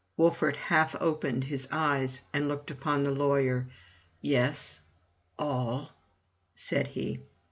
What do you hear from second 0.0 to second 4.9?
Wolfert half opened his eyes and looked upon the lawyer. "Yes—